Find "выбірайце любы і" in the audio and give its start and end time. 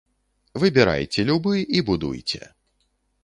0.63-1.83